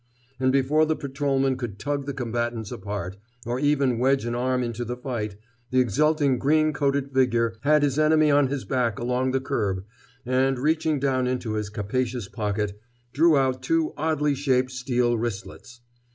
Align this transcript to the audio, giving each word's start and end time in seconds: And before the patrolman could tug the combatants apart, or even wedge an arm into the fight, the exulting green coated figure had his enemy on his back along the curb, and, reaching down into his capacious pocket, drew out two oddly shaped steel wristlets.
And 0.39 0.51
before 0.51 0.87
the 0.87 0.95
patrolman 0.95 1.57
could 1.57 1.77
tug 1.77 2.07
the 2.07 2.13
combatants 2.15 2.71
apart, 2.71 3.17
or 3.45 3.59
even 3.59 3.99
wedge 3.99 4.25
an 4.25 4.33
arm 4.33 4.63
into 4.63 4.83
the 4.83 4.97
fight, 4.97 5.35
the 5.69 5.79
exulting 5.79 6.39
green 6.39 6.73
coated 6.73 7.13
figure 7.13 7.55
had 7.61 7.83
his 7.83 7.99
enemy 7.99 8.31
on 8.31 8.47
his 8.47 8.65
back 8.65 8.97
along 8.97 9.29
the 9.29 9.39
curb, 9.39 9.85
and, 10.25 10.57
reaching 10.57 10.99
down 10.99 11.27
into 11.27 11.53
his 11.53 11.69
capacious 11.69 12.27
pocket, 12.27 12.81
drew 13.13 13.37
out 13.37 13.61
two 13.61 13.93
oddly 13.95 14.33
shaped 14.33 14.71
steel 14.71 15.19
wristlets. 15.19 15.81